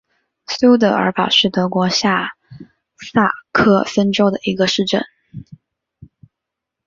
[0.47, 2.31] 苏德尔堡是德国下
[2.97, 5.03] 萨克森州的一个市镇。